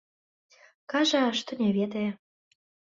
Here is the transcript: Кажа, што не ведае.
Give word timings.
Кажа, 0.95 1.23
што 1.43 1.51
не 1.63 1.71
ведае. 1.79 2.09